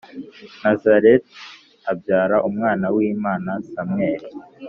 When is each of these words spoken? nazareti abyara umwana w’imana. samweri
nazareti 0.61 1.29
abyara 1.91 2.37
umwana 2.47 2.85
w’imana. 2.95 3.51
samweri 3.71 4.27